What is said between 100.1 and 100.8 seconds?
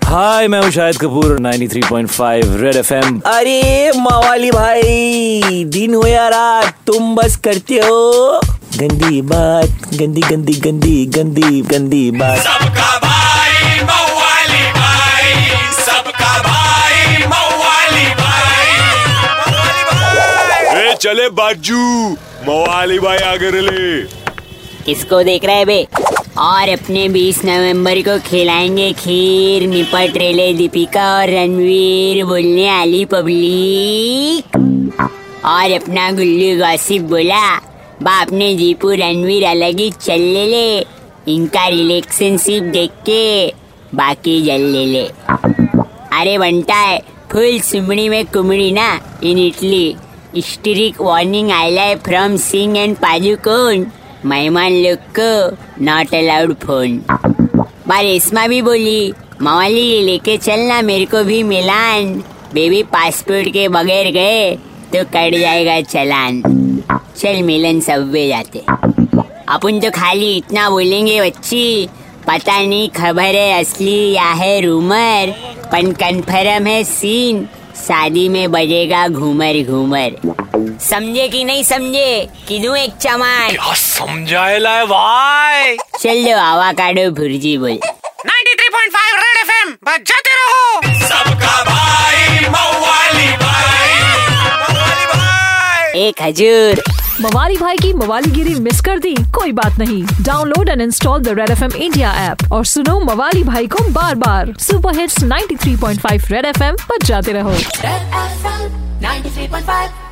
Download and